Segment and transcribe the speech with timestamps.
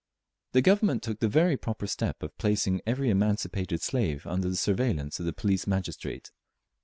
[0.53, 5.19] The Government took the very proper step of placing every emancipated slave under the surveillance
[5.19, 6.31] of the police magistrate.